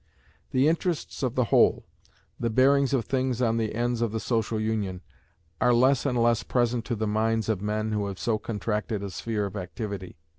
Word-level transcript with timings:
The 0.49 0.67
interests 0.67 1.21
of 1.21 1.35
the 1.35 1.43
whole 1.53 1.85
the 2.39 2.49
bearings 2.49 2.91
of 2.91 3.05
things 3.05 3.39
on 3.39 3.57
the 3.57 3.75
ends 3.75 4.01
of 4.01 4.11
the 4.11 4.19
social 4.19 4.59
union 4.59 5.01
are 5.61 5.75
less 5.75 6.07
and 6.07 6.19
less 6.19 6.41
present 6.41 6.85
to 6.85 6.95
the 6.95 7.05
minds 7.05 7.47
of 7.49 7.61
men 7.61 7.91
who 7.91 8.07
have 8.07 8.17
so 8.17 8.39
contracted 8.39 9.03
a 9.03 9.11
sphere 9.11 9.45
of 9.45 9.55
activity. 9.55 10.17